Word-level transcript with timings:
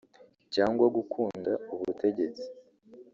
cyangwa 0.53 0.85
gukunda 0.95 1.51
ubutegetsi 1.73 2.45